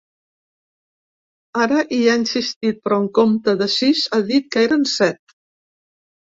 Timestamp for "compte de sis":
3.21-4.05